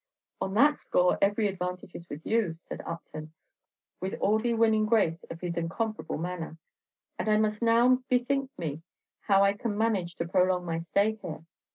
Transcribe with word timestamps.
"On 0.41 0.55
that 0.55 0.79
score 0.79 1.19
every 1.21 1.47
advantage 1.47 1.93
is 1.93 2.09
with 2.09 2.25
you," 2.25 2.57
said 2.67 2.81
Upton, 2.83 3.33
with 4.01 4.15
all 4.15 4.39
the 4.39 4.55
winning 4.55 4.87
grace 4.87 5.23
of 5.25 5.41
his 5.41 5.55
incomparable 5.57 6.17
manner; 6.17 6.57
"and 7.19 7.29
I 7.29 7.37
must 7.37 7.61
now 7.61 7.97
bethink 8.09 8.49
me 8.57 8.81
how 9.27 9.43
I 9.43 9.53
can 9.53 9.77
manage 9.77 10.15
to 10.15 10.27
prolong 10.27 10.65
my 10.65 10.79
stay 10.79 11.17
here." 11.21 11.45